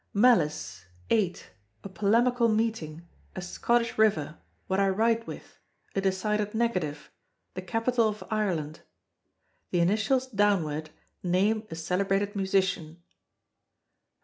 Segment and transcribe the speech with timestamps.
[0.15, 1.51] Malice, eight,
[1.83, 5.59] a polemical meeting, a Scottish river, what I write with,
[5.93, 7.11] a decided negative,
[7.53, 8.79] the capital of Ireland.
[9.69, 10.89] The initials downward
[11.21, 12.99] name a celebrated musician.